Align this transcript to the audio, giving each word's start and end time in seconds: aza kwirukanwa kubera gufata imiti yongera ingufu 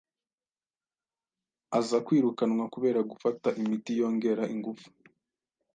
aza 1.79 1.97
kwirukanwa 2.05 2.65
kubera 2.73 2.99
gufata 3.11 3.47
imiti 3.61 3.91
yongera 3.99 4.43
ingufu 4.53 4.87